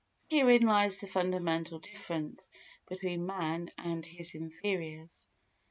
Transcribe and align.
Herein 0.31 0.63
lies 0.63 0.99
the 0.99 1.07
fundamental 1.07 1.77
difference 1.77 2.41
between 2.87 3.23
man 3.27 3.69
and 3.77 4.03
his 4.03 4.33
inferiors. 4.33 5.09